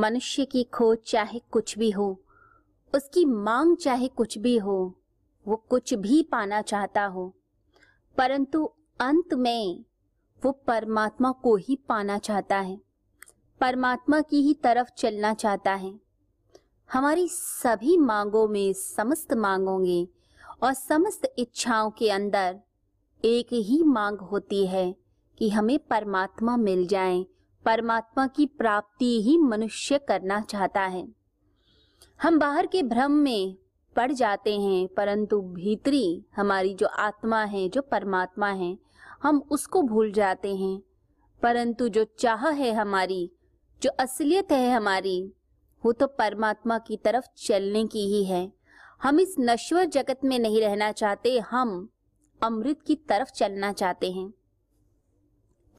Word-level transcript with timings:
मनुष्य 0.00 0.44
की 0.44 0.62
खोज 0.64 0.98
चाहे 1.06 1.38
कुछ 1.50 1.78
भी 1.78 1.90
हो, 1.90 2.20
उसकी 2.94 3.24
मांग 3.24 3.76
चाहे 3.76 4.08
कुछ 4.08 4.38
भी 4.38 4.56
हो, 4.58 4.94
वो 5.48 5.56
कुछ 5.56 5.94
भी 5.94 6.22
पाना 6.22 6.62
चाहता 6.62 7.04
हो। 7.04 7.34
परंतु 8.18 8.64
अंत 9.00 9.34
में 9.34 9.84
वो 10.44 10.52
परमात्मा 10.52 11.32
को 11.32 11.56
ही 11.56 11.76
पाना 11.88 12.18
चाहता 12.18 12.58
है, 12.58 12.80
परमात्मा 13.60 14.20
की 14.20 14.42
ही 14.42 14.54
तरफ़ 14.54 14.88
चलना 14.98 15.34
चाहता 15.34 15.74
है। 15.74 16.00
हमारी 16.92 17.28
सभी 17.28 17.96
मांगों 17.96 18.48
में 18.48 18.72
समस्त 18.72 19.32
मांगों 19.34 19.78
में 19.78 20.08
और 20.62 20.72
समस्त 20.72 21.34
इच्छाओं 21.38 21.90
के 21.90 22.10
अंदर 22.10 22.60
एक 23.24 23.52
ही 23.52 23.82
मांग 23.82 24.18
होती 24.18 24.66
है 24.66 24.94
कि 25.38 25.48
हमें 25.48 25.78
परमात्मा 25.78 26.56
मिल 26.56 26.86
जाए 26.86 27.26
परमात्मा 27.64 28.26
की 28.26 28.46
प्राप्ति 28.46 29.22
ही 29.22 29.38
मनुष्य 29.38 29.98
करना 29.98 30.40
चाहता 30.40 30.80
है। 30.80 31.08
हम 32.22 32.38
बाहर 32.38 32.66
के 32.66 32.82
भ्रम 32.82 33.12
में 33.12 33.56
पड़ 33.96 34.12
जाते 34.12 34.60
हैं, 34.60 34.88
परंतु 34.88 35.40
भीतरी 35.40 36.24
हमारी 36.36 36.74
जो 36.74 36.86
आत्मा 36.86 37.44
है, 37.44 37.68
जो 37.68 37.82
परमात्मा 37.82 38.48
है, 38.48 38.78
हम 39.22 39.42
उसको 39.50 39.82
भूल 39.82 40.12
जाते 40.12 40.56
हैं। 40.56 40.82
परंतु 41.42 41.88
जो 41.88 42.04
चाह 42.04 42.48
है 42.48 42.72
हमारी, 42.72 43.32
जो 43.82 43.90
असलियत 43.90 44.52
है 44.52 44.74
हमारी, 44.74 45.32
वो 45.84 45.92
तो 45.92 46.06
परमात्मा 46.06 46.78
की 46.78 46.96
तरफ़ 46.96 47.24
चलने 47.36 47.86
की 47.86 48.06
ही 48.06 48.24
है। 48.24 48.52
हम 49.02 49.20
इस 49.20 49.36
नश्वर 49.40 49.84
जगत 49.84 50.20
में 50.24 50.38
नहीं 50.38 50.60
रहना 50.60 50.92
चाहते, 50.92 51.38
हम 51.38 51.88
अमृत 52.42 52.82
की 52.86 52.94
तरफ़ 52.96 53.30
चलना 53.30 53.72
चाहते 53.72 54.12
हैं। 54.12 54.34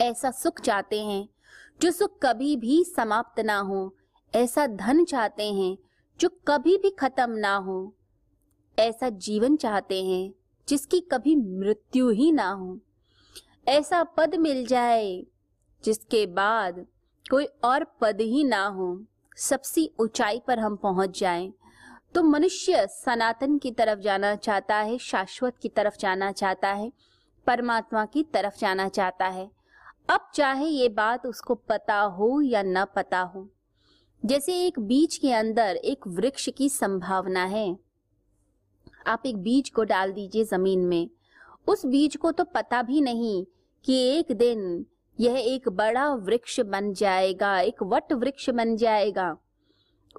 ऐसा 0.01 0.31
सुख 0.31 0.61
चाहते 0.61 1.03
हैं 1.05 1.29
जो 1.81 1.91
सुख 1.91 2.19
कभी 2.23 2.57
भी 2.57 2.83
समाप्त 2.83 3.39
ना 3.39 3.59
हो, 3.59 3.95
ऐसा 4.35 4.67
धन 4.67 5.05
चाहते 5.05 5.53
हैं 5.53 5.77
जो 6.19 6.29
कभी 6.47 6.77
भी 6.77 6.89
खत्म 6.89 7.31
ना 7.31 7.55
हो। 7.55 7.95
ऐसा 8.79 9.09
जीवन 9.09 9.55
चाहते 9.55 10.03
हैं 10.03 10.33
जिसकी 10.67 10.99
कभी 10.99 11.35
मृत्यु 11.35 12.09
ही 12.09 12.31
ना 12.31 12.49
हो। 12.49 12.79
ऐसा 13.67 14.03
पद 14.03 14.35
मिल 14.35 14.65
जाए 14.65 15.25
जिसके 15.83 16.25
बाद 16.25 16.85
कोई 17.31 17.45
और 17.45 17.83
पद 18.01 18.21
ही 18.21 18.43
ना 18.43 18.65
हो, 18.65 19.05
सबसे 19.37 19.91
ऊंचाई 19.99 20.41
पर 20.47 20.59
हम 20.59 20.75
पहुँच 20.75 21.19
जाएँ। 21.19 21.53
तो 22.15 22.23
मनुष्य 22.23 22.87
सनातन 22.87 23.57
की 23.57 23.71
तरफ़ 23.71 23.99
जाना 23.99 24.35
चाहता 24.35 24.75
है, 24.75 24.97
शाश्वत 24.97 25.57
की 25.61 25.69
तरफ़ 25.69 25.97
जाना 25.97 26.31
चाहता 26.31 26.69
है, 26.69 26.91
परमात्मा 27.47 28.05
की 28.05 28.23
तरफ़ 28.23 28.59
जाना 28.59 28.89
चाहता 28.89 29.25
है। 29.25 29.60
अब 30.11 30.27
चाहे 30.35 30.65
ये 30.65 30.87
बात 30.89 31.25
उसको 31.25 31.55
पता 31.55 31.99
हो 31.99 32.41
या 32.41 32.61
न 32.63 32.83
पता 32.95 33.19
हो, 33.19 33.47
जैसे 34.23 34.53
एक 34.65 34.79
बीज 34.79 35.15
के 35.17 35.31
अंदर 35.31 35.75
एक 35.75 36.07
वृक्ष 36.07 36.47
की 36.49 36.67
संभावना 36.69 37.43
है। 37.43 37.77
आप 39.07 39.23
एक 39.25 39.37
बीज 39.37 39.69
को 39.69 39.83
डाल 39.83 40.11
दीजिए 40.11 40.43
ज़मीन 40.43 40.79
में। 40.79 41.09
उस 41.67 41.85
बीज 41.85 42.15
को 42.15 42.31
तो 42.31 42.43
पता 42.43 42.81
भी 42.81 43.01
नहीं 43.01 43.45
कि 43.85 43.93
एक 44.09 44.31
दिन 44.31 44.85
यह 45.19 45.37
एक 45.37 45.69
बड़ा 45.69 46.07
वृक्ष 46.07 46.59
बन 46.59 46.93
जाएगा, 46.93 47.59
एक 47.59 47.83
वट 47.83 48.13
वृक्ष 48.13 48.49
बन 48.49 48.75
जाएगा। 48.75 49.35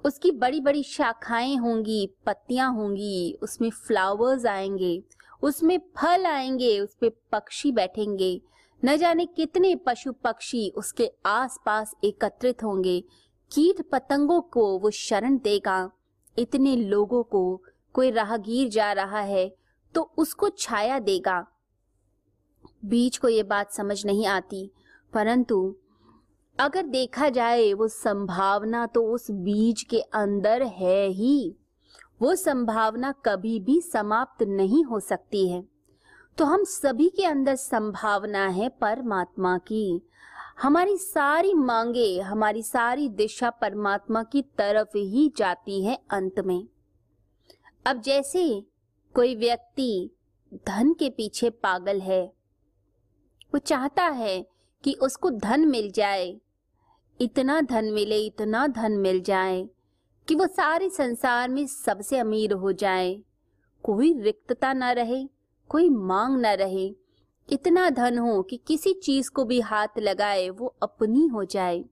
उसकी 0.05 0.31
बड़ी 0.31 0.59
बड़ी 0.59 0.83
शाखाएँ 0.83 1.55
होंगी, 1.57 2.07
पत्तियाँ 2.25 2.71
होंगी, 2.73 3.33
उसमें 3.41 3.69
फ्लावर्स 3.69 4.45
आएँगे, 4.45 5.03
उसमें 5.43 5.77
फल 5.97 6.25
आएँगे, 6.25 6.79
उस 6.79 6.95
पे 6.95 7.09
पक्षी 7.31 7.71
बैठेंगे। 7.71 8.41
न 8.83 8.95
जाने 8.97 9.25
कितने 9.27 9.75
पशु 9.85 10.11
पक्षी 10.23 10.69
उसके 10.77 11.11
आसपास 11.25 11.93
एकत्रित 12.03 12.63
होंगे। 12.63 12.99
कीट 13.51 13.81
पतंगों 13.91 14.39
को 14.43 14.67
वो 14.79 14.89
शरण 14.91 15.37
देगा। 15.37 15.91
इतने 16.37 16.75
लोगों 16.75 17.23
को 17.25 17.61
कोई 17.95 18.11
राहगीर 18.11 18.69
जा 18.69 18.91
रहा 18.93 19.19
है 19.21 19.47
तो 19.95 20.01
उसको 20.17 20.49
छाया 20.49 20.99
देगा। 21.01 21.45
बीज 22.85 23.17
को 23.17 23.29
ये 23.29 23.43
बात 23.45 23.71
समझ 23.71 24.05
नहीं 24.05 24.25
आती, 24.27 24.69
परंतु 25.13 25.75
अगर 26.57 26.85
देखा 26.85 27.29
जाए 27.29 27.71
वो 27.73 27.87
संभावना 27.87 28.85
तो 28.85 29.03
उस 29.05 29.29
बीज 29.31 29.83
के 29.83 29.99
अंदर 29.99 30.63
है 30.63 31.07
ही। 31.09 31.55
वो 32.21 32.33
संभावना 32.35 33.11
कभी 33.25 33.59
भी 33.59 33.79
समाप्त 33.83 34.43
नहीं 34.43 34.83
हो 34.83 34.99
सकती 35.01 35.47
है। 35.49 35.63
तो 36.37 36.45
हम 36.45 36.63
सभी 36.63 37.09
के 37.09 37.25
अंदर 37.25 37.55
संभावना 37.55 38.47
है 38.47 38.69
परमात्मा 38.69 39.57
की। 39.57 40.01
हमारी 40.61 40.97
सारी 40.97 41.53
मांगे, 41.53 42.19
हमारी 42.19 42.63
सारी 42.63 43.07
दिशा 43.09 43.49
परमात्मा 43.49 44.23
की 44.23 44.41
तरफ़ 44.57 44.97
ही 44.97 45.31
जाती 45.37 45.83
है 45.85 45.97
अंत 46.11 46.39
में। 46.39 46.67
अब 47.85 48.01
जैसे 48.01 48.63
कोई 49.15 49.35
व्यक्ति 49.35 50.09
धन 50.67 50.93
के 50.93 51.09
पीछे 51.09 51.49
पागल 51.49 51.99
है, 51.99 52.23
वो 53.53 53.57
चाहता 53.57 54.05
है 54.05 54.45
कि 54.83 54.93
उसको 54.93 55.29
धन 55.29 55.67
मिल 55.67 55.91
जाए, 55.91 56.35
इतना 57.19 57.59
धन 57.61 57.85
मिले, 57.85 58.17
इतना 58.17 58.65
धन 58.67 58.91
मिल 58.91 59.21
जाए, 59.21 59.69
कि 60.27 60.35
वो 60.35 60.47
सारे 60.47 60.89
संसार 60.89 61.49
में 61.49 61.65
सबसे 61.67 62.17
अमीर 62.17 62.53
हो 62.53 62.71
जाए, 62.71 63.15
कोई 63.83 64.13
रिक्तता 64.21 64.73
ना 64.73 64.91
रहे। 64.91 65.23
कोई 65.73 65.89
मांग 65.89 66.37
न 66.37 66.45
रहे। 66.45 66.95
इतना 67.49 67.89
धन 67.89 68.17
हो 68.17 68.41
कि 68.41 68.57
किसी 68.57 68.93
चीज़ 68.93 69.29
को 69.31 69.45
भी 69.45 69.59
हाथ 69.61 69.99
लगाए 69.99 70.49
वो 70.49 70.75
अपनी 70.83 71.27
हो 71.27 71.43
जाए। 71.43 71.83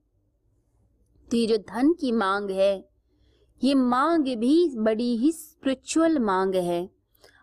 तो 1.32 1.38
ये 1.38 1.46
जो 1.48 1.58
धन 1.58 1.94
की 1.94 2.12
मांग 2.12 2.50
है, 2.52 2.90
ये 3.64 3.74
मांग 3.74 4.24
भी 4.38 4.72
बड़ी 4.78 5.16
ही 5.18 5.32
स्पिरिचुअल 5.32 6.20
मांग 6.20 6.56
है। 6.56 6.90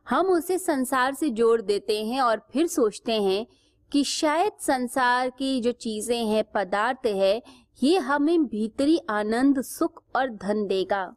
हम 0.09 0.27
उसे 0.27 0.59
संसार 0.59 1.15
से 1.15 1.31
जोड़ 1.31 1.61
देते 1.63 2.05
हैं 2.05 2.21
और 2.21 2.47
फिर 2.53 2.67
सोचते 2.67 3.13
हैं 3.13 3.47
कि 3.93 4.05
शायद 4.05 4.53
संसार 4.61 5.31
की 5.31 5.61
जो 5.61 5.73
चीज़ें 5.73 6.25
हैं, 6.25 6.45
पदार्थ 6.55 7.07
है, 7.07 7.43
ये 7.83 7.99
हमें 7.99 8.45
भीतरी 8.47 8.99
आनंद, 9.11 9.61
सुख 9.63 10.03
और 10.17 10.31
धन 10.31 10.67
देगा। 10.67 11.15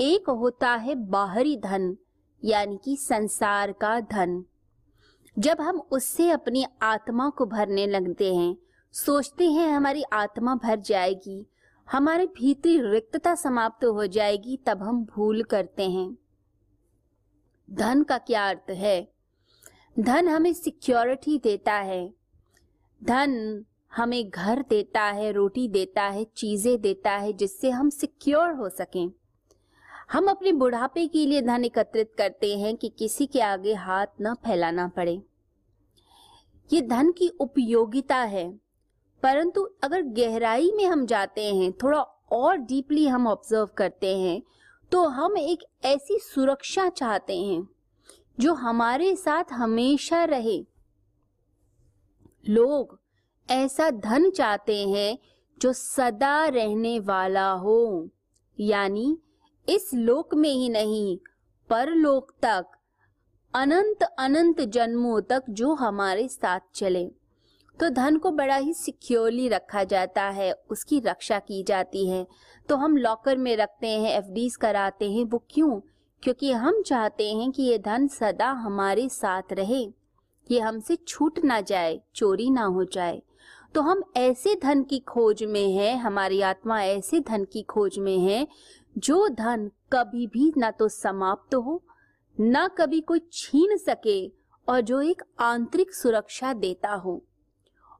एक 0.00 0.30
होता 0.30 0.74
है 0.74 0.94
बाहरी 0.94 1.56
धन 1.56 1.96
यानी 2.44 2.78
कि 2.84 2.96
संसार 2.96 3.72
का 3.72 4.00
धन। 4.00 4.44
जब 5.38 5.60
हम 5.60 5.80
उससे 5.80 6.30
अपनी 6.30 6.66
आत्मा 6.82 7.28
को 7.28 7.46
भरने 7.46 7.86
लगते 7.86 8.34
हैं, 8.34 8.56
सोचते 8.92 9.50
हैं 9.50 9.68
हमारी 9.68 10.02
आत्मा 10.02 10.54
भर 10.54 10.80
जाएगी, 10.80 11.46
हमारे 11.92 12.26
भीतरी 12.26 12.80
रिक्तता 12.80 13.34
समाप्त 13.34 13.84
हो 13.84 14.06
जाएगी, 14.06 14.56
तब 14.56 14.82
हम 14.82 15.04
भूल 15.04 15.42
करते 15.42 15.90
हैं। 15.90 16.18
धन 17.70 18.02
का 18.02 18.18
क्या 18.18 18.48
अर्थ 18.48 18.70
है? 18.70 19.12
धन 19.98 20.28
हमें 20.28 20.52
सिक्योरिटी 20.52 21.38
देता 21.38 21.72
है। 21.72 22.14
धन 23.04 23.64
हमें 23.96 24.30
घर 24.30 24.64
देता 24.68 25.02
है, 25.02 25.32
रोटी 25.32 25.68
देता 25.68 26.02
है, 26.02 26.24
चीज़ें 26.24 26.80
देता 26.80 27.10
है, 27.10 27.32
जिससे 27.32 27.70
हम 27.70 27.90
सिक्योर 27.90 28.50
हो 28.50 28.68
सकें। 28.68 29.12
हम 30.10 30.28
अपने 30.28 30.52
बुढ़ापे 30.52 31.06
के 31.06 31.24
लिए 31.26 31.40
धन 31.42 31.64
एकत्रित 31.64 32.10
करते 32.18 32.56
हैं 32.58 32.74
कि 32.76 32.88
किसी 32.98 33.26
के 33.26 33.40
आगे 33.40 33.74
हाथ 33.74 34.06
न 34.22 34.34
फैलाना 34.44 34.86
पड़े। 34.88 35.20
ये 36.70 36.80
धन 36.82 37.10
की 37.12 37.28
उपयोगिता 37.40 38.16
है, 38.16 38.48
परंतु 39.22 39.68
अगर 39.84 40.02
गहराई 40.14 40.72
में 40.76 40.84
हम 40.86 41.04
जाते 41.06 41.44
हैं, 41.46 41.70
थोड़ा 41.72 42.00
और 42.32 42.56
डीपली 42.58 43.06
हम 43.06 43.26
ऑब्ज़र्व 43.26 43.68
करते 43.76 44.16
हैं 44.18 44.42
तो 44.92 45.06
हम 45.08 45.36
एक 45.38 45.64
ऐसी 45.84 46.18
सुरक्षा 46.18 46.88
चाहते 46.90 47.38
हैं, 47.38 47.66
जो 48.38 48.54
हमारे 48.56 49.14
साथ 49.16 49.52
हमेशा 49.52 50.24
रहे। 50.24 50.58
लोग 52.44 52.98
ऐसा 53.48 53.90
धन 53.90 54.30
चाहते 54.30 54.76
हैं 54.88 55.18
जो 55.60 55.72
सदा 55.72 56.44
रहने 56.46 56.98
वाला 57.00 57.50
हो, 57.52 58.08
यानी 58.58 59.16
इस 59.70 59.90
लोक 59.94 60.34
में 60.34 60.52
ही 60.52 60.68
नहीं, 60.68 61.18
परलोक 61.70 62.32
तक, 62.42 62.66
अनंत 63.54 64.02
अनंत 64.02 64.60
जन्मों 64.60 65.20
तक 65.20 65.42
जो 65.50 65.74
हमारे 65.74 66.28
साथ 66.28 66.60
चले। 66.74 67.04
तो 67.80 67.88
धन 67.88 68.16
को 68.16 68.30
बड़ा 68.30 68.56
ही 68.56 68.74
सिक्योरली 68.74 69.48
रखा 69.48 69.84
जाता 69.84 70.22
है, 70.22 70.52
उसकी 70.70 71.00
रक्षा 71.00 71.38
की 71.38 71.62
जाती 71.62 72.08
है। 72.08 72.26
तो 72.68 72.76
हम 72.76 72.96
लॉकर 72.96 73.36
में 73.36 73.56
रखते 73.56 73.88
हैं 73.88 74.18
एफडीज 74.18 74.56
कराते 74.56 75.12
हैं, 75.12 75.24
वो 75.24 75.44
क्यों? 75.50 75.80
क्योंकि 76.22 76.52
हम 76.52 76.82
चाहते 76.82 77.32
हैं 77.32 77.52
कि 77.52 77.62
ये 77.62 77.78
धन 77.78 78.08
सदा 78.08 78.50
हमारे 78.50 79.08
साथ 79.08 79.42
रहे। 79.52 79.82
ये 80.50 80.60
हमसे 80.60 80.96
छूट 80.96 81.38
ना 81.44 81.60
जाए, 81.60 82.00
चोरी 82.14 82.50
ना 82.50 82.62
हो 82.62 82.84
जाए। 82.84 83.22
तो 83.74 83.80
हम 83.80 84.02
ऐसे 84.16 84.54
धन 84.62 84.82
की 84.82 84.98
खोज 84.98 85.44
में 85.44 85.72
है, 85.72 85.96
हमारी 85.96 86.40
आत्मा 86.40 86.82
ऐसे 86.82 87.20
धन 87.20 87.44
की 87.44 87.62
खोज 87.62 87.98
में 87.98 88.18
है 88.18 88.48
जो 88.96 89.28
धन 89.28 89.70
कभी 89.92 90.26
भी 90.26 90.52
ना 90.56 90.70
तो 90.70 90.88
समाप्त 90.88 91.54
हो, 91.54 91.82
ना 92.36 92.66
कभी 92.68 93.00
कोई 93.00 93.20
छीन 93.32 93.76
सके 93.76 94.26
और 94.68 94.80
जो 94.80 95.00
एक 95.00 95.22
आंतरिक 95.40 95.94
सुरक्षा 95.94 96.52
देता 96.52 96.94
हो। 96.94 97.22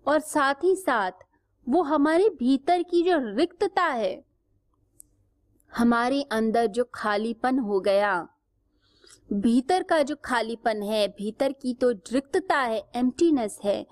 और 0.06 0.18
साथ 0.20 0.64
ही 0.64 0.74
साथ 0.76 1.24
वो 1.66 1.82
हमारे 1.82 2.28
भीतर 2.38 2.82
की 2.82 3.02
जो 3.02 3.18
रिक्तता 3.36 3.84
है, 3.84 4.22
हमारे 5.72 6.22
अंदर 6.22 6.66
जो 6.66 6.84
खालीपन 6.94 7.58
हो 7.58 7.80
गया, 7.80 8.28
भीतर 9.32 9.82
का 9.82 10.02
जो 10.02 10.16
खालीपन 10.24 10.82
है, 10.82 11.06
भीतर 11.08 11.52
की 11.52 11.74
तो 11.74 11.90
रिक्तता 11.90 12.58
है 12.58 12.82
एम्प्टीनेस 12.94 13.58
है, 13.64 13.86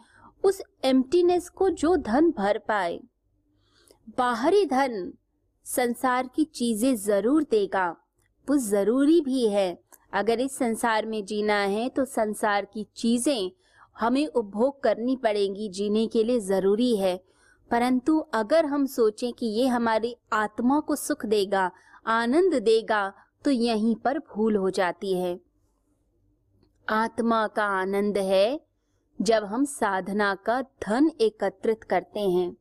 उस 0.45 0.63
एम्प्टीनेस 0.85 1.49
को 1.49 1.71
जो 1.71 1.97
धन 1.97 2.31
भर 2.31 2.59
पाए, 2.59 3.01
बाहरी 4.19 4.65
धन 4.67 5.13
संसार 5.69 6.29
की 6.37 6.45
चीज़ें 6.45 6.95
ज़रूर 6.97 7.43
देगा। 7.43 7.89
वो 8.49 8.57
ज़रूरी 8.59 9.21
भी 9.21 9.49
है। 9.49 9.79
अगर 10.13 10.41
इस 10.41 10.57
संसार 10.59 11.07
में 11.07 11.25
जीना 11.25 11.55
है 11.55 11.89
तो 11.89 12.05
संसार 12.05 12.65
की 12.65 12.87
चीज़ें 12.97 13.51
हमें 13.97 14.27
उपभोग 14.27 14.83
करनी 14.83 15.17
पड़ेंगी, 15.17 15.69
जीने 15.69 16.07
के 16.07 16.23
लिए 16.25 16.41
ज़रूरी 16.41 16.95
है। 16.97 17.17
परंतु 17.71 18.19
अगर 18.35 18.67
हम 18.67 18.87
सोचें 18.87 19.33
कि 19.33 19.47
ये 19.49 19.67
हमारी 19.67 20.15
आत्मा 20.33 20.81
को 20.81 20.97
सुख 20.97 21.27
देगा, 21.27 21.71
आनंद 22.07 22.55
देगा 22.55 23.13
तो 23.45 23.51
यहीं 23.51 23.95
पर 23.97 24.19
भूल 24.19 24.57
हो 24.57 24.71
जाती 24.71 25.13
है। 25.15 25.39
आत्मा 26.89 27.47
का 27.47 27.65
आनंद 27.75 28.19
है 28.19 28.61
जब 29.19 29.45
हम 29.45 29.65
साधना 29.65 30.35
का 30.47 30.61
धन 30.83 31.11
एकत्रित 31.21 31.85
करते 31.85 32.21
हैं। 32.21 32.55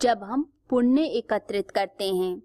जब 0.00 0.22
हम 0.22 0.50
पुण्य 0.70 1.04
एकत्रित 1.04 1.70
करते 1.70 2.14
हैं। 2.14 2.42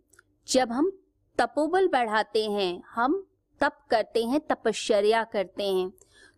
जब 0.47 0.71
हम 0.71 0.91
तपोबल 1.37 1.87
बढ़ाते 1.87 2.45
हैं, 2.45 2.83
हम 2.89 3.25
तप 3.61 3.77
करते 3.89 4.23
हैं, 4.23 4.39
तपश्चर्या 4.39 5.23
करते 5.23 5.63
हैं। 5.63 5.93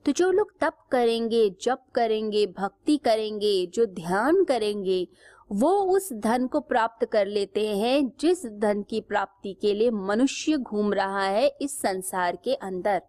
तो 0.05 0.11
जो 0.11 0.31
लोग 0.31 0.51
तप 0.59 0.77
करेंगे, 0.91 1.49
जप 1.61 1.83
करेंगे, 1.95 2.45
भक्ति 2.45 2.97
करेंगे, 2.97 3.65
जो 3.65 3.85
ध्यान 3.85 4.43
करेंगे, 4.43 5.07
वो 5.51 5.71
उस 5.71 6.13
धन 6.13 6.47
को 6.47 6.59
प्राप्त 6.59 7.05
कर 7.05 7.27
लेते 7.27 7.67
हैं, 7.67 8.11
जिस 8.19 8.45
धन 8.45 8.83
की 8.83 9.01
प्राप्ति 9.01 9.53
के 9.53 9.73
लिए 9.73 9.89
मनुष्य 9.89 10.57
घूम 10.57 10.93
रहा 10.93 11.23
है 11.23 11.57
इस 11.61 11.81
संसार 11.81 12.35
के 12.35 12.53
अंदर। 12.53 13.01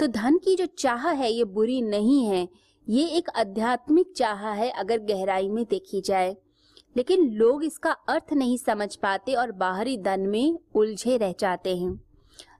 तो 0.00 0.06
धन 0.06 0.38
की 0.38 0.56
जो 0.56 0.66
चाह 0.66 1.10
है, 1.10 1.32
ये 1.32 1.44
बुरी 1.44 1.82
नहीं 1.82 2.26
है। 2.26 2.48
ये 2.88 3.06
एक 3.06 3.30
आध्यात्मिक 3.30 4.12
चाह 4.16 4.50
है, 4.50 4.70
अगर 4.70 4.98
गहराई 4.98 5.48
में 5.48 5.64
देखी 5.64 6.00
जाए। 6.00 6.36
लेकिन 6.96 7.30
लोग 7.30 7.64
इसका 7.64 7.90
अर्थ 7.90 8.32
नहीं 8.32 8.58
समझ 8.58 8.96
पाते 8.96 9.34
और 9.34 9.52
बाहरी 9.52 9.98
धन 9.98 10.20
में 10.20 10.58
उलझे 10.74 11.16
रह 11.16 11.34
जाते 11.38 11.76
हैं। 11.76 12.04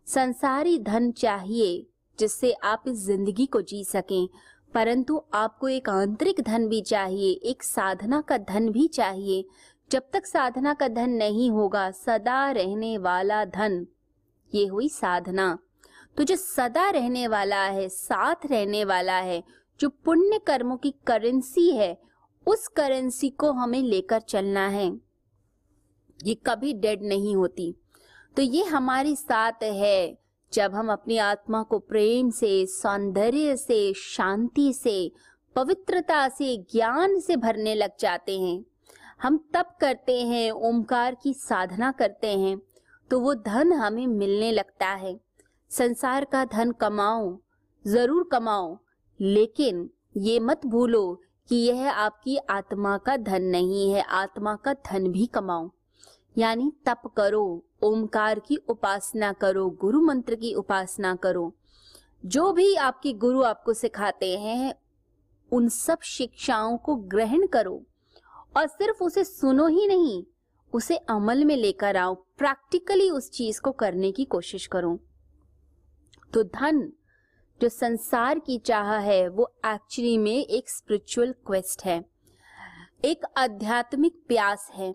संसारी 0.06 0.78
धन 0.78 1.12
चाहिए, 1.12 1.86
जिससे 2.18 2.52
आप 2.52 2.84
इस 2.88 2.98
ज़िंदगी 2.98 3.46
को 3.46 3.60
जी 3.60 3.84
सकें। 3.84 4.28
परंतु 4.74 5.22
आपको 5.34 5.68
एक 5.68 5.88
आंतरिक 5.88 6.40
धन 6.40 6.68
भी 6.68 6.80
चाहिए, 6.80 7.32
एक 7.32 7.62
साधना 7.62 8.20
का 8.20 8.38
धन 8.38 8.68
भी 8.68 8.88
चाहिए। 8.88 9.44
जब 9.90 10.02
तक 10.12 10.26
साधना 10.26 10.74
का 10.74 10.88
धन 10.88 11.10
नहीं 11.10 11.50
होगा, 11.50 11.90
सदा 11.90 12.50
रहने 12.50 12.98
वाला 12.98 13.44
धन, 13.44 13.86
ये 14.54 14.66
हुई 14.66 14.88
साधना। 14.88 15.58
तो 16.16 16.24
जो 16.24 16.36
सदा 16.36 16.90
रहने 16.90 17.28
वाला 17.28 17.64
है, 17.64 17.88
साथ 17.88 18.46
रहने 18.46 18.84
वाला 18.84 19.16
है, 19.16 19.42
जो 19.80 19.88
पुण्य 19.88 20.38
कर्मों 20.38 20.76
की 20.76 20.94
करेंसी 21.06 21.70
है 21.70 22.09
उस 22.50 22.66
करेंसी 22.68 23.28
को 23.30 23.50
हमें 23.52 23.82
लेकर 23.82 24.20
चलना 24.20 24.66
है। 24.68 24.86
ये 26.20 26.34
कभी 26.46 26.72
डेड 26.74 27.02
नहीं 27.02 27.34
होती। 27.36 27.74
तो 28.36 28.42
ये 28.42 28.64
हमारी 28.64 29.14
साथ 29.16 29.62
है, 29.62 30.18
जब 30.52 30.74
हम 30.74 30.92
अपनी 30.92 31.16
आत्मा 31.18 31.62
को 31.62 31.78
प्रेम 31.78 32.30
से, 32.30 32.66
सौंदर्य 32.66 33.56
से, 33.56 33.92
शांति 33.94 34.72
से, 34.72 35.10
पवित्रता 35.56 36.28
से, 36.28 36.56
ज्ञान 36.72 37.18
से 37.20 37.36
भरने 37.36 37.74
लग 37.74 37.90
जाते 38.00 38.38
हैं। 38.40 38.64
हम 39.22 39.38
तप 39.54 39.76
करते 39.80 40.20
हैं 40.22 40.50
ओमकार 40.50 41.16
की 41.22 41.34
साधना 41.34 41.92
करते 41.92 42.36
हैं 42.38 42.60
तो 43.10 43.18
वो 43.20 43.34
धन 43.36 43.72
हमें 43.72 44.06
मिलने 44.06 44.50
लगता 44.52 44.88
है। 44.88 45.18
संसार 45.70 46.24
का 46.24 46.44
धन 46.44 46.70
कमाओ, 46.72 47.36
ज़रूर 47.84 48.28
कमाओ, 48.32 48.78
लेकिन 49.20 49.88
ये 50.16 50.38
मत 50.40 50.66
भूलो 50.66 51.20
कि 51.50 51.56
यह 51.56 51.92
आपकी 51.92 52.36
आत्मा 52.36 52.98
का 52.98 53.16
धन 53.16 53.42
नहीं 53.42 53.92
है, 53.92 54.02
आत्मा 54.02 54.56
का 54.56 54.72
धन 54.72 55.08
भी 55.08 55.26
कमाओ। 55.26 55.70
यानी 56.38 56.72
तप 56.86 57.02
करो 57.16 57.64
ओमकार 57.82 58.38
की 58.38 58.56
उपासना 58.56 59.32
करो, 59.32 59.70
गुरु 59.70 60.00
मंत्र 60.00 60.34
की 60.34 60.54
उपासना 60.54 61.16
करो। 61.16 61.54
जो 62.24 62.52
भी 62.52 62.74
आपके 62.74 63.12
गुरु 63.12 63.42
आपको 63.42 63.72
सिखाते 63.72 64.38
हैं, 64.38 64.74
उन 65.52 65.68
सब 65.68 65.98
शिक्षाओं 66.02 66.76
को 66.76 66.96
ग्रहण 66.96 67.46
करो। 67.46 67.82
और 68.56 68.66
सिर्फ़ 68.66 69.04
उसे 69.04 69.24
सुनो 69.24 69.66
ही 69.66 69.86
नहीं, 69.86 70.24
उसे 70.72 70.96
अमल 70.96 71.44
में 71.44 71.56
लेकर 71.56 71.96
आओ, 71.96 72.14
प्रैक्टिकली 72.14 73.10
उस 73.10 73.30
चीज़ 73.30 73.60
को 73.60 73.72
करने 73.72 74.12
की 74.12 74.24
कोशिश 74.24 74.66
करो। 74.66 74.98
तो 76.34 76.42
धन 76.42 76.92
जो 77.60 77.68
संसार 77.68 78.38
की 78.38 78.58
चाह 78.58 78.92
है, 78.94 79.28
वो 79.28 79.52
एक्चुअली 79.66 80.18
में 80.18 80.46
एक 80.46 80.70
स्पिरिचुअल 80.70 81.32
क्वेस्ट 81.46 81.84
है। 81.84 82.04
एक 83.04 83.24
आध्यात्मिक 83.36 84.22
प्यास 84.28 84.70
है। 84.74 84.94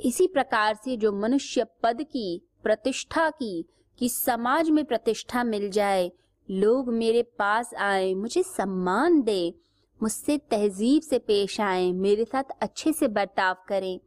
इसी 0.00 0.26
प्रकार 0.26 0.74
से 0.74 0.96
जो 0.96 1.12
मनुष्य 1.12 1.64
पद 1.82 2.02
की 2.02 2.42
प्रतिष्ठा 2.62 3.30
की, 3.30 3.64
कि 3.98 4.08
समाज 4.08 4.70
में 4.70 4.84
प्रतिष्ठा 4.84 5.44
मिल 5.44 5.70
जाए, 5.70 6.12
लोग 6.50 6.92
मेरे 6.92 7.22
पास 7.22 7.74
आए, 7.74 8.14
मुझे 8.14 8.42
सम्मान 8.42 9.22
दे, 9.22 9.54
मुझसे 10.02 10.38
तहजीब 10.38 11.02
से 11.02 11.18
पेश 11.18 11.60
आए, 11.60 11.92
मेरे 11.92 12.24
साथ 12.24 12.56
अच्छे 12.60 12.92
से 12.92 13.08
बर्ताव 13.08 13.56
करें, 13.68 14.00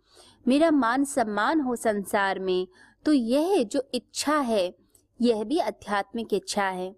मेरा 0.47 0.71
मान 0.71 1.03
सम्मान 1.05 1.61
हो 1.61 1.75
संसार 1.75 2.39
में 2.39 2.67
तो 3.05 3.13
यह 3.13 3.63
जो 3.63 3.83
इच्छा 3.93 4.39
है, 4.39 4.73
यह 5.21 5.43
भी 5.43 5.59
आध्यात्मिक 5.59 6.33
इच्छा 6.33 6.69
है। 6.69 6.95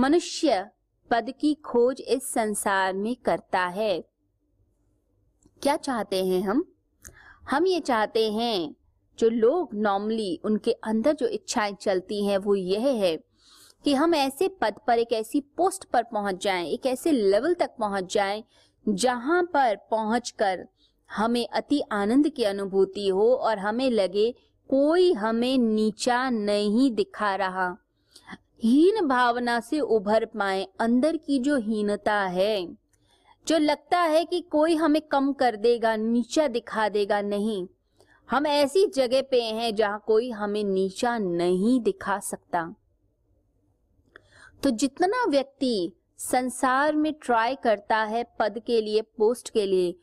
मनुष्य 0.00 0.70
पद 1.10 1.32
की 1.40 1.54
खोज 1.54 2.00
इस 2.00 2.32
संसार 2.32 2.92
में 2.92 3.16
करता 3.16 3.66
है। 3.66 4.04
क्या 5.62 5.76
चाहते 5.76 6.24
हैं 6.24 6.42
हम? 6.42 6.64
हम 7.50 7.66
ये 7.66 7.80
चाहते 7.80 8.32
हैं, 8.32 8.76
जो 9.18 9.28
लोग 9.28 9.68
नॉर्मली 9.74 10.40
उनके 10.44 10.72
अंदर 10.72 11.12
जो 11.12 11.26
इच्छाएँ 11.26 11.76
चलती 11.80 12.26
हैं, 12.26 12.38
वो 12.38 12.54
यह 12.54 12.80
है 12.80 13.16
कि 13.84 13.94
हम 13.94 14.14
ऐसे 14.14 14.48
पद 14.48 14.74
पर, 14.86 14.98
एक 14.98 15.12
ऐसी 15.12 15.40
पोस्ट 15.40 15.84
पर 15.84 16.02
पहुँच 16.02 16.42
जाएँ, 16.42 16.68
एक 16.68 16.86
ऐसे 16.86 17.12
लेवल 17.12 17.54
तक 17.54 17.70
पहुँच 17.78 18.14
जाएँ, 18.14 18.44
जहाँ 18.88 19.42
पर 19.42 19.76
पहुंचकर 19.76 20.68
हमें 21.10 21.48
अति 21.48 21.82
आनंद 21.92 22.28
की 22.28 22.44
अनुभूति 22.44 23.08
हो 23.08 23.34
और 23.34 23.58
हमें 23.58 23.90
लगे 23.90 24.34
कोई 24.68 25.12
हमें 25.12 25.58
नीचा 25.58 26.30
नहीं 26.30 26.90
दिखा 26.90 27.34
रहा। 27.34 27.76
हीन 28.62 29.06
भावना 29.06 29.60
से 29.60 29.80
उभर 29.80 30.24
पाए 30.24 30.68
अंदर 30.80 31.16
की 31.16 31.38
जो 31.38 31.56
हीनता 31.56 32.20
है, 32.22 32.76
जो 33.48 33.58
लगता 33.58 33.98
है 33.98 34.24
कि 34.24 34.40
कोई 34.40 34.74
हमें 34.74 35.02
कम 35.02 35.32
कर 35.32 35.56
देगा, 35.56 35.96
नीचा 35.96 36.48
दिखा 36.48 36.88
देगा, 36.88 37.20
नहीं। 37.20 37.66
हम 38.30 38.46
ऐसी 38.46 38.86
जगह 38.86 39.22
पे 39.22 39.42
हैं 39.42 39.74
जहाँ 39.74 40.04
कोई 40.06 40.30
हमें 40.30 40.64
नीचा 40.64 41.18
नहीं 41.18 41.80
दिखा 41.80 42.18
सकता। 42.18 42.74
तो 44.62 44.70
जितना 44.70 45.24
व्यक्ति 45.28 45.92
संसार 46.18 46.96
में 46.96 47.12
ट्राई 47.12 47.54
करता 47.54 47.96
है 47.96 48.24
पद 48.38 48.62
के 48.66 48.80
लिए 48.80 49.00
पोस्ट 49.00 49.50
के 49.50 49.66
लिए, 49.66 49.94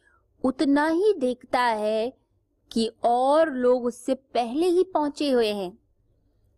उतना 0.43 0.87
ही 0.87 1.13
देखता 1.13 1.61
है 1.61 2.13
कि 2.71 2.91
और 3.03 3.53
लोग 3.53 3.85
उससे 3.85 4.13
पहले 4.13 4.67
ही 4.67 4.83
पहुँचे 4.83 5.31
हुए 5.31 5.53
हैं। 5.53 5.77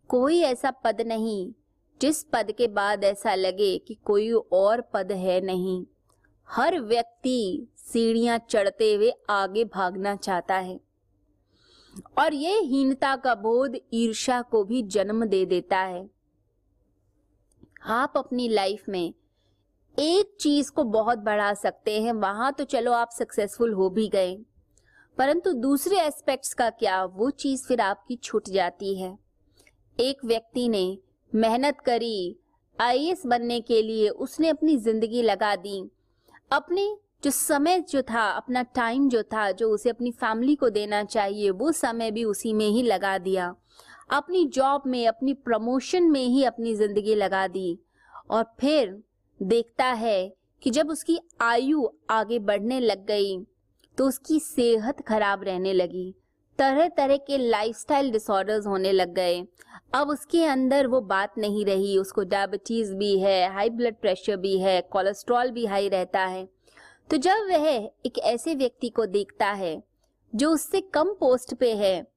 कोई 0.07 0.39
ऐसा 0.39 0.71
पद 0.71 1.01
नहीं 1.01 1.53
जिस 2.01 2.23
पद 2.23 2.51
के 2.51 2.67
बाद 2.67 3.03
ऐसा 3.03 3.35
लगे 3.35 3.77
कि 3.77 3.93
कोई 3.93 4.31
और 4.31 4.81
पद 4.81 5.11
है 5.11 5.41
नहीं, 5.41 5.85
हर 6.49 6.79
व्यक्ति 6.79 7.67
सीढ़ियाँ 7.77 8.37
चढ़ते 8.49 8.93
हुए 8.93 9.13
आगे 9.29 9.63
भागना 9.63 10.15
चाहता 10.15 10.55
है। 10.55 10.79
और 12.17 12.33
ये 12.33 12.59
हीनता 12.59 13.15
का 13.15 13.35
बोध 13.35 13.77
ईर्षा 13.93 14.41
को 14.41 14.63
भी 14.63 14.83
जन्म 14.83 15.25
दे 15.25 15.45
देता 15.45 15.77
है। 15.77 16.09
आप 17.85 18.13
अपनी 18.17 18.47
लाइफ 18.47 18.83
में 18.89 19.13
एक 19.99 20.37
चीज़ 20.39 20.71
को 20.71 20.83
बहुत 20.83 21.17
बढ़ा 21.17 21.53
सकते 21.53 22.01
हैं, 22.01 22.13
वहाँ 22.13 22.53
तो 22.53 22.63
चलो 22.63 22.91
आप 22.91 23.09
सक्सेसफुल 23.09 23.73
हो 23.73 23.89
भी 23.89 24.07
गए। 24.07 24.37
परंतु 25.17 25.53
दूसरे 25.53 25.99
एस्पेक्ट्स 25.99 26.53
का 26.53 26.69
क्या, 26.69 27.05
वो 27.05 27.29
चीज़ 27.29 27.67
फिर 27.67 27.81
आपकी 27.81 28.15
छूट 28.15 28.49
जाती 28.49 29.01
है। 29.01 29.17
एक 29.99 30.25
व्यक्ति 30.25 30.69
ने 30.69 30.97
मेहनत 31.33 31.79
करी, 31.79 32.35
आईएएस 32.77 33.25
बनने 33.25 33.59
के 33.61 33.81
लिए 33.81 34.09
उसने 34.09 34.49
अपनी 34.49 34.77
ज़िंदगी 34.77 35.21
लगा 35.21 35.55
दी। 35.57 35.79
अपने 36.51 36.85
जो 37.23 37.31
समय 37.31 37.79
जो 37.81 38.01
था, 38.03 38.23
अपना 38.23 38.61
टाइम 38.65 39.07
जो 39.09 39.21
था, 39.23 39.51
जो 39.51 39.69
उसे 39.69 39.89
अपनी 39.89 40.11
फैमिली 40.11 40.55
को 40.55 40.69
देना 40.69 41.03
चाहिए, 41.03 41.49
वो 41.51 41.71
समय 41.71 42.11
भी 42.11 42.23
उसी 42.23 42.53
में 42.53 42.67
ही 42.67 42.83
लगा 42.83 43.17
दिया। 43.17 43.53
अपनी 44.09 44.45
जॉब 44.47 44.83
में, 44.87 45.05
अपनी 45.07 45.33
प्रमोशन 45.35 46.03
में 46.03 46.23
ही 46.23 46.43
अपनी 46.43 46.75
ज़िंदगी 46.75 47.15
लगा 47.15 47.45
दी। 47.47 47.79
और 48.29 48.43
फिर 48.59 48.97
देखता 49.39 49.85
है 49.85 50.31
कि 50.61 50.69
जब 50.69 50.89
उसकी 50.89 51.19
आयु 51.41 51.87
आगे 52.09 52.39
बढ़ने 52.41 52.79
लग 52.79 53.05
गई 53.05 53.37
तो 53.97 54.07
उसकी 54.07 54.39
सेहत 54.39 55.01
खराब 55.01 55.43
रहने 55.43 55.73
लगी। 55.73 56.13
तरह 56.59 56.87
तरह 56.87 57.17
के 57.17 57.37
लाइफस्टाइल 57.37 58.11
डिसऑर्डर्स 58.11 58.67
होने 58.67 58.91
लग 58.91 59.13
गए। 59.13 59.43
अब 59.93 60.09
उसके 60.09 60.43
अंदर 60.45 60.87
वो 60.87 61.01
बात 61.01 61.37
नहीं 61.37 61.65
रही, 61.65 61.97
उसको 61.97 62.23
डायबिटीज़ 62.23 62.93
भी 62.93 63.19
है 63.19 63.53
हाई 63.53 63.69
ब्लड 63.69 63.95
प्रेशर 63.95 64.37
भी 64.37 64.59
है 64.59 64.81
कोलेस्ट्रॉल 64.81 65.51
भी 65.51 65.65
हाई 65.65 65.89
रहता 65.89 66.19
है। 66.19 66.47
तो 67.09 67.17
जब 67.17 67.47
वह 67.49 67.67
एक 68.05 68.19
ऐसे 68.19 68.55
व्यक्ति 68.55 68.89
को 68.89 69.05
देखता 69.05 69.47
है, 69.47 69.83
जो 70.35 70.51
उससे 70.51 70.81
कम 70.81 71.13
पोस्ट 71.13 71.53
पे 71.53 71.73
है, 71.73 72.07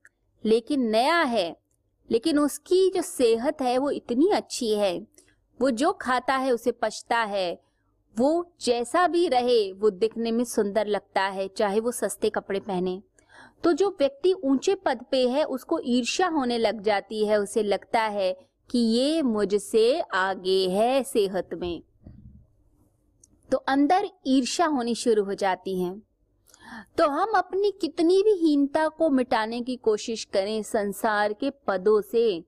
लेकिन 0.45 0.81
नया 0.81 1.21
है, 1.23 1.57
लेकिन 2.11 2.39
उसकी 2.39 2.91
जो 2.91 3.03
सेहत 3.03 3.63
है 3.63 3.79
वो 3.79 3.91
इतनी 3.91 4.31
अच्छी 4.31 4.75
है, 4.75 5.07
वो 5.61 5.71
जो 5.71 5.93
खाता 5.93 6.35
है 6.35 6.53
उसे 6.53 6.73
पछता 6.73 7.19
है, 7.19 7.59
वो 8.19 8.53
जैसा 8.61 9.07
भी 9.09 9.29
रहे, 9.29 9.73
वो 9.73 9.91
दिखने 9.91 10.33
में 10.33 10.45
सुंदर 10.45 10.87
लगता 10.87 11.23
है, 11.23 11.49
चाहे 11.49 11.81
वो 11.81 11.93
सस्ते 11.93 12.31
कपड़े 12.31 12.61
पहने। 12.61 13.03
तो 13.65 13.73
जो 13.73 13.89
व्यक्ति 13.89 14.33
ऊँचे 14.33 14.75
पद 14.75 15.05
पे 15.11 15.29
है, 15.29 15.45
उसको 15.45 15.81
ईर्ष्या 15.85 16.29
होने 16.29 16.59
लग 16.59 16.83
जाती 16.83 17.27
है, 17.27 17.41
उसे 17.41 17.63
लगता 17.63 18.03
है 18.03 18.33
कि 18.71 18.79
ये 18.79 19.23
मुझसे 19.23 20.01
आगे 20.01 20.69
है 20.69 21.03
सेहत 21.03 21.49
में। 21.55 21.83
तो 23.51 23.57
अंदर 23.57 24.09
ईर्ष्या 24.27 24.67
होनी 24.67 24.95
शुरू 24.95 25.25
हो 25.25 25.35
जाती 25.35 25.81
है। 25.83 26.03
तो 26.99 27.09
हम 27.09 27.33
अपनी 27.37 27.73
कितनी 27.81 28.23
भी 28.23 28.31
हीनता 28.31 28.89
को 28.89 29.11
मिटाने 29.11 29.61
की 29.61 29.77
कोशिश 29.77 30.25
करें, 30.25 30.63
संसार 30.63 31.33
के 31.33 31.51
पदों 31.51 32.01
से, 32.01 32.45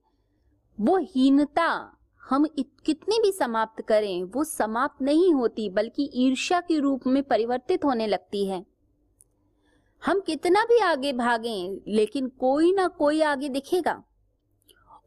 वो 0.81 0.99
हीनता 0.99 1.99
हम 2.31 2.47
कितनी 2.87 3.19
भी 3.19 3.33
समाप्त 3.33 3.83
करें, 3.83 4.23
वो 4.23 4.45
समाप्त 4.45 5.03
नहीं 5.03 5.35
होती, 5.35 5.71
बल्कि 5.71 6.11
ईर्ष्या 6.15 6.61
के 6.61 6.79
रूप 6.79 7.07
में 7.07 7.23
परिवर्तित 7.23 7.85
होने 7.85 8.07
लगती 8.07 8.47
है। 8.47 8.74
हम 10.07 10.21
कितना 10.21 10.63
भी 10.63 10.79
आगे 10.79 11.13
भागें, 11.13 11.81
लेकिन 11.89 12.29
कोई 12.29 12.73
ना 12.73 12.89
कोई 12.89 13.23
आगे 13.23 13.49
दिखेगा। 13.49 14.05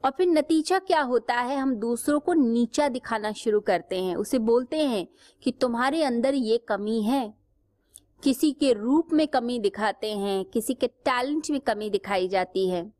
और 0.05 0.11
फिर 0.11 0.27
नतीजा 0.27 0.79
क्या 0.79 1.01
होता 1.01 1.33
है? 1.33 1.57
हम 1.57 1.75
दूसरों 1.75 2.19
को 2.19 2.33
नीचा 2.33 2.87
दिखाना 2.87 3.31
शुरू 3.31 3.59
करते 3.59 4.03
हैं। 4.03 4.15
उसे 4.15 4.39
बोलते 4.39 4.79
हैं 4.79 5.07
कि 5.43 5.51
तुम्हारे 5.51 6.03
अंदर 6.03 6.33
ये 6.33 6.57
कमी 6.57 7.01
है। 7.01 7.33
किसी 8.23 8.51
के 8.51 8.73
रूप 8.73 9.07
में 9.13 9.27
कमी 9.27 9.59
दिखाते 9.59 10.11
हैं, 10.11 10.45
किसी 10.45 10.73
के 10.73 10.87
टैलेंट 10.87 11.47
में 11.51 11.61
कमी 11.61 11.89
दिखाई 11.89 12.27
जाती 12.27 12.69
है। 12.69 12.93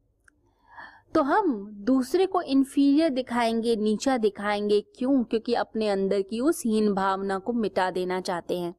तो 1.14 1.22
हम 1.22 1.72
दूसरे 1.72 2.26
को 2.26 2.42
इन्फीरियर 2.42 3.10
दिखाएँगे, 3.10 3.76
नीचा 3.76 4.18
दिखाएँगे। 4.18 4.82
क्यों? 4.82 5.24
क्योंकि 5.24 5.54
अपने 5.54 5.90
अंदर 5.90 6.22
की 6.22 6.40
उस 6.40 6.64
हीन 6.66 6.94
भावना 6.94 7.40
को 7.40 7.54
मिटा 7.54 7.92
देना 7.92 8.22
चाहते 8.22 8.60
हैं। 8.60 8.76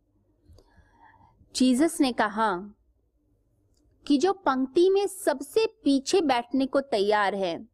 जीसस 1.57 1.99
ने 2.01 2.13
कहा 2.13 2.75
कि 4.09 4.19
जो 4.19 4.33
पंक्ति 4.33 4.89
में 4.91 5.07
सबसे 5.07 5.67
पीछे 5.85 6.21
बैठने 6.21 6.67
को 6.67 6.81
तैयार 6.81 7.35
है, 7.35 7.67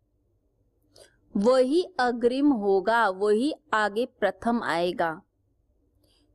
वही 1.35 1.83
अग्रिम 2.01 2.51
होगा, 2.53 3.09
वही 3.09 3.53
आगे 3.75 4.07
प्रथम 4.21 4.63
आएगा। 4.63 5.11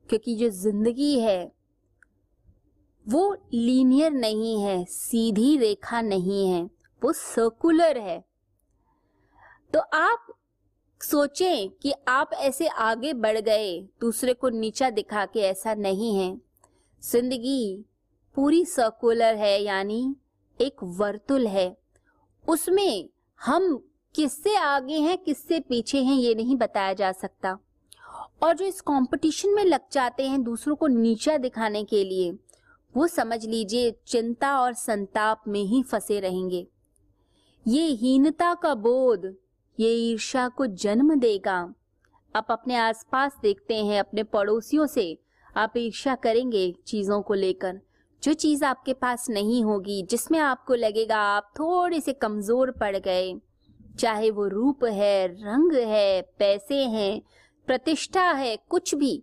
क्योंकि 0.09 0.35
जो 0.35 0.49
ज़िंदगी 0.49 1.19
है, 1.19 1.51
वो 3.05 3.33
लीनियर 3.53 4.11
नहीं 4.11 4.61
है, 4.61 4.83
सीधी 4.85 5.57
रेखा 5.57 6.01
नहीं 6.01 6.47
है, 6.47 6.63
वो 7.01 7.13
सर्कुलर 7.13 7.97
है। 7.97 8.19
तो 9.73 9.79
आप 9.79 10.25
सोचें 11.01 11.69
कि 11.69 11.93
आप 12.07 12.33
ऐसे 12.33 12.67
आगे 12.67 13.13
बढ़ 13.13 13.39
गए, 13.39 13.79
दूसरे 14.01 14.33
को 14.33 14.49
नीचा 14.49 14.89
दिखा 14.89 15.25
के 15.25 15.39
ऐसा 15.39 15.73
नहीं 15.73 16.15
है। 16.15 16.35
ज़िंदगी 17.03 17.85
पूरी 18.35 18.65
सर्कुलर 18.65 19.35
है, 19.35 19.63
यानी 19.63 20.15
एक 20.61 20.75
वर्तुल 20.83 21.47
है। 21.47 21.77
उसमें 22.49 23.09
हम 23.45 23.89
किससे 24.15 24.55
आगे 24.55 24.97
हैं, 24.99 25.17
किससे 25.17 25.59
पीछे 25.59 26.03
हैं, 26.03 26.15
ये 26.15 26.35
नहीं 26.35 26.55
बताया 26.55 26.93
जा 26.93 27.11
सकता। 27.11 27.59
और 28.43 28.55
जो 28.55 28.65
इस 28.65 28.81
कंपटीशन 28.81 29.49
में 29.49 29.65
लग 29.65 29.79
जाते 29.91 30.27
हैं 30.27 30.43
दूसरों 30.43 30.75
को 30.75 30.87
नीचा 30.87 31.37
दिखाने 31.37 31.83
के 31.83 32.03
लिए, 32.03 32.31
वो 32.97 33.07
समझ 33.07 33.45
लीजिए 33.45 33.95
चिंता 34.07 34.59
और 34.59 34.73
संताप 34.73 35.43
में 35.47 35.63
ही 35.63 35.83
फंसे 35.83 36.19
रहेंगे। 36.19 36.67
ये 37.67 37.85
हीनता 37.85 38.53
का 38.53 38.75
बोध, 38.75 39.35
ये 39.79 39.89
ईर्षा 39.89 40.47
को 40.47 40.65
जन्म 40.65 41.15
देगा। 41.15 41.73
आप 42.35 42.47
अपने 42.49 42.75
आसपास 42.75 43.37
देखते 43.41 43.85
हैं, 43.85 43.99
अपने 43.99 44.23
पड़ोसियों 44.23 44.85
से 44.85 45.19
आप 45.57 45.73
ईर्षा 45.77 46.15
करेंगे 46.15 46.75
चीज़ों 46.87 47.21
को 47.21 47.33
लेकर। 47.33 47.81
जो 48.23 48.33
चीज़ 48.33 48.63
आपके 48.65 48.93
पास 48.93 49.29
नहीं 49.29 49.63
होगी, 49.63 50.01
जिसमें 50.03 50.39
आपको 50.39 50.75
लगेगा 50.75 51.17
आप 51.27 51.51
थोड़े 51.59 51.99
से 52.01 52.13
कमज़ोर 52.13 52.71
पड़ 52.71 52.95
गए। 52.97 53.33
चाहे 53.99 54.29
वो 54.31 54.47
रूप 54.47 54.83
है, 54.85 55.27
रंग 55.27 55.73
है, 55.73 56.21
पैसे 56.39 56.83
हैं, 56.85 57.21
प्रतिष्ठा 57.67 58.23
है, 58.23 58.55
कुछ 58.69 58.93
भी। 58.95 59.21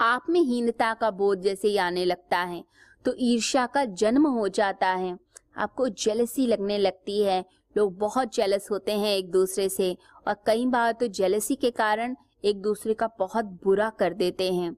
आप 0.00 0.26
में 0.30 0.40
हीनता 0.40 0.92
का 0.94 1.10
बोध 1.12 1.40
जैसे 1.40 1.68
ही 1.68 1.76
आने 1.78 2.04
लगता 2.04 2.38
है 2.38 2.62
तो 3.04 3.14
ईर्ष्या 3.20 3.66
का 3.66 3.84
जन्म 3.84 4.26
हो 4.28 4.46
जाता 4.48 4.88
है। 4.88 5.16
आपको 5.56 5.88
जेलसी 5.88 6.46
लगने 6.46 6.78
लगती 6.78 7.22
है। 7.22 7.44
लोग 7.76 7.96
बहुत 7.98 8.34
जेलस 8.34 8.68
होते 8.70 8.92
हैं 8.92 9.14
एक 9.16 9.30
दूसरे 9.30 9.68
से, 9.68 9.96
और 10.28 10.36
कई 10.46 10.66
बार 10.66 10.92
तो 10.92 11.06
जेलसी 11.08 11.54
के 11.56 11.70
कारण 11.72 12.16
एक 12.44 12.60
दूसरे 12.62 12.94
का 12.94 13.08
बहुत 13.18 13.44
बुरा 13.64 13.90
कर 13.90 14.14
देते 14.14 14.52
हैं। 14.52 14.74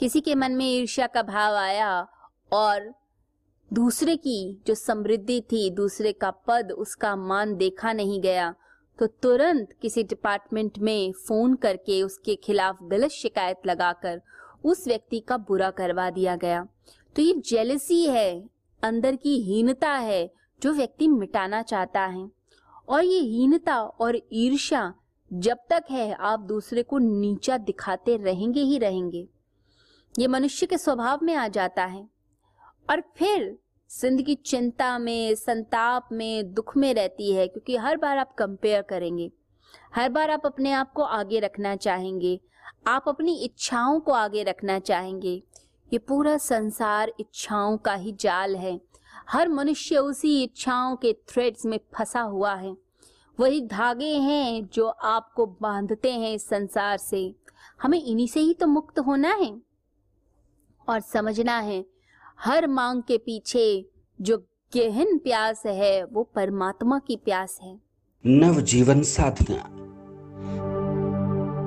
किसी 0.00 0.20
के 0.20 0.34
मन 0.34 0.52
में 0.52 0.66
ईर्ष्या 0.66 1.06
का 1.06 1.22
भाव 1.22 1.54
आया 1.54 2.06
और 2.52 2.92
दूसरे 3.70 4.16
की 4.16 4.62
जो 4.66 4.74
समृद्धि 4.74 5.40
थी, 5.42 5.70
दूसरे 5.70 6.12
का 6.12 6.30
पद, 6.30 6.72
उसका 6.72 7.16
मान 7.16 7.56
देखा 7.56 7.92
नहीं 7.92 8.20
गया 8.20 8.54
तो 8.98 9.06
तुरंत 9.06 9.72
किसी 9.82 10.02
डिपार्टमेंट 10.02 10.78
में 10.78 11.12
फ़ोन 11.12 11.54
करके 11.54 12.02
उसके 12.02 12.34
खिलाफ 12.36 12.78
गलत 12.82 13.10
शिकायत 13.10 13.66
लगाकर 13.66 14.20
उस 14.64 14.86
व्यक्ति 14.88 15.20
का 15.20 15.36
बुरा 15.38 15.70
करवा 15.70 16.08
दिया 16.10 16.36
गया। 16.36 16.66
तो 17.16 17.22
ये 17.22 17.32
जेलसी 17.46 18.02
है, 18.06 18.48
अंदर 18.82 19.16
की 19.16 19.36
हीनता 19.42 19.90
है 19.90 20.30
जो 20.62 20.72
व्यक्ति 20.72 21.08
मिटाना 21.08 21.62
चाहता 21.62 22.04
है। 22.04 22.28
और 22.88 23.04
ये 23.04 23.18
हीनता 23.20 23.80
और 23.80 24.20
ईर्ष्या 24.32 24.94
जब 25.30 25.58
तक 25.70 25.84
है, 25.90 26.12
आप 26.12 26.40
दूसरे 26.40 26.82
को 26.82 26.98
नीचा 26.98 27.58
दिखाते 27.58 28.16
रहेंगे 28.16 28.60
ही 28.60 28.78
रहेंगे। 28.78 29.26
ये 30.18 30.26
मनुष्य 30.26 30.66
के 30.66 30.78
स्वभाव 30.78 31.18
में 31.22 31.34
आ 31.34 31.48
जाता 31.48 31.84
है। 31.84 32.08
और 32.90 33.00
फिर 33.16 33.58
ज़िंदगी 34.00 34.34
चिंता 34.34 34.98
में, 34.98 35.34
संताप 35.34 36.08
में, 36.12 36.54
दुख 36.54 36.76
में 36.76 36.94
रहती 36.94 37.32
है, 37.32 37.48
क्योंकि 37.48 37.76
हर 37.76 37.96
बार 37.96 38.18
आप 38.18 38.34
कंपेयर 38.34 38.82
करेंगे। 38.82 39.30
हर 39.94 40.08
बार 40.08 40.30
आप 40.30 40.42
अपने 40.46 40.72
आप 40.72 40.92
को 40.92 41.02
आगे 41.02 41.40
रखना 41.40 41.76
चाहेंगे। 41.76 42.40
आप 42.86 43.04
अपनी 43.08 43.34
इच्छाओं 43.36 44.00
को 44.00 44.12
आगे 44.12 44.42
रखना 44.42 44.78
चाहेंगे। 44.78 45.42
ये 45.92 45.98
पूरा 45.98 46.36
संसार 46.36 47.12
इच्छाओं 47.20 47.76
का 47.76 47.94
ही 47.94 48.12
जाल 48.12 48.56
है। 48.56 48.80
हर 49.28 49.48
मनुष्य 49.48 49.96
उसी 49.96 50.42
इच्छाओं 50.42 50.96
के 50.96 51.12
थ्रेड्स 51.12 51.66
में 51.66 51.80
फंसा 51.94 52.20
हुआ 52.20 52.54
है। 52.54 52.76
वही 53.40 53.60
धागे 53.60 54.14
हैं 54.14 54.66
जो 54.66 54.86
आपको 54.86 55.46
बांधते 55.46 56.12
हैं 56.12 56.38
संसार 56.38 56.96
से। 56.96 57.34
हमें 57.82 58.04
इन्हीं 58.04 58.28
से 58.28 58.40
ही 58.40 58.54
तो 58.54 58.66
मुक्त 58.66 58.98
होना 58.98 59.34
है। 59.34 59.65
और 60.88 61.00
समझना 61.00 61.58
है, 61.58 61.86
हर 62.40 62.66
मांग 62.66 63.02
के 63.02 63.18
पीछे 63.18 63.90
जो 64.20 64.38
गहन 64.76 65.18
प्यास 65.18 65.62
है, 65.66 66.04
वो 66.04 66.22
परमात्मा 66.22 66.98
की 66.98 67.16
प्यास 67.16 67.58
है। 67.62 67.80
नव 68.26 68.60
जीवन 68.60 69.02
साधना। 69.02 69.70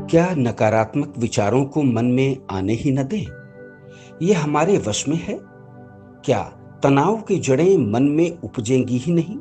क्या 0.07 0.35
नकारात्मक 0.35 1.13
विचारों 1.17 1.65
को 1.65 1.83
मन 1.83 2.05
में 2.05 2.37
आने 2.51 2.73
ही 2.73 2.91
न 2.91 3.03
दें? 3.03 3.25
ये 4.21 4.33
हमारे 4.33 4.77
वश 4.77 5.07
में 5.07 5.17
है। 5.17 5.39
क्या 6.25 6.43
तनाव 6.83 7.21
की 7.21 7.39
जड़ें 7.39 7.77
मन 7.77 8.03
में 8.03 8.37
उपजेंगी 8.37 8.97
ही 8.97 9.13
नहीं? 9.13 9.37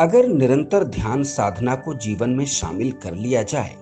अगर 0.00 0.28
निरंतर 0.28 0.84
ध्यान 0.84 1.22
साधना 1.22 1.74
को 1.74 1.94
जीवन 1.94 2.30
में 2.30 2.46
शामिल 2.46 2.92
कर 2.92 3.14
लिया 3.14 3.42
जाए, 3.42 3.76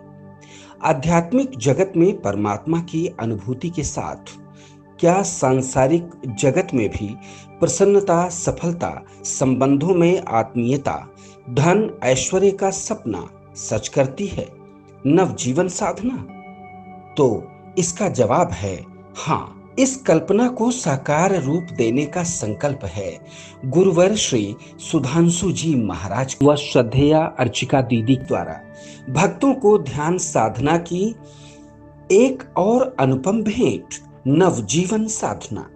आध्यात्मिक 0.82 1.58
जगत 1.58 1.92
में 1.96 2.22
परमात्मा 2.22 2.80
की 2.80 3.06
अनुभूति 3.06 3.70
के 3.70 3.82
साथ 3.82 4.41
क्या 5.02 5.22
सांसारिक 5.22 6.10
जगत 6.26 6.68
में 6.74 6.88
भी 6.88 7.16
प्रसन्नता, 7.60 8.28
सफलता, 8.28 9.04
संबंधों 9.24 9.94
में 9.94 10.22
आत्मीयता, 10.28 11.08
धन, 11.50 12.00
ऐश्वर्य 12.02 12.50
का 12.50 12.70
सपना 12.70 13.30
सच 13.56 13.88
करती 13.88 14.26
है? 14.26 14.48
नव 15.06 15.34
जीवन 15.34 15.68
साधना? 15.68 16.16
तो 17.16 17.48
इसका 17.78 18.08
जवाब 18.08 18.50
है 18.50 18.84
हाँ 19.16 19.74
इस 19.78 19.96
कल्पना 19.96 20.48
को 20.48 20.70
साकार 20.70 21.42
रूप 21.42 21.66
देने 21.76 22.06
का 22.06 22.22
संकल्प 22.22 22.80
है। 22.84 23.18
गुरुवर 23.64 24.14
श्री 24.14 24.56
सुधांशु 24.92 25.52
जी 25.52 25.74
महाराज 25.74 26.36
व 26.42 26.56
श्रद्धेया 26.56 27.34
अर्चिका 27.38 27.80
दीदी 27.80 28.16
द्वारा 28.16 28.60
भक्तों 29.10 29.54
को 29.54 29.78
ध्यान 29.78 30.18
साधना 30.18 30.76
की 30.78 31.14
एक 32.12 32.42
और 32.56 32.96
अनुपम 33.00 33.42
भेंट 33.42 34.11
नवजीवन 34.26 35.06
साधना। 35.06 35.71